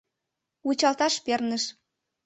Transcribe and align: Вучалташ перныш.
Вучалташ 0.65 1.13
перныш. 1.25 1.63